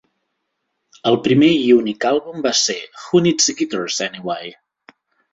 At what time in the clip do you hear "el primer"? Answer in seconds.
1.09-1.49